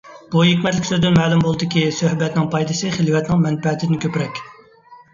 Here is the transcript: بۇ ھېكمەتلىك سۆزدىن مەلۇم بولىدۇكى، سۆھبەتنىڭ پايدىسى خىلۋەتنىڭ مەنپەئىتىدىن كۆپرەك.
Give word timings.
بۇ 0.35 0.45
ھېكمەتلىك 0.45 0.87
سۆزدىن 0.89 1.13
مەلۇم 1.19 1.43
بولىدۇكى، 1.45 1.85
سۆھبەتنىڭ 1.99 2.49
پايدىسى 2.57 2.93
خىلۋەتنىڭ 2.99 3.47
مەنپەئىتىدىن 3.47 4.07
كۆپرەك. 4.07 4.47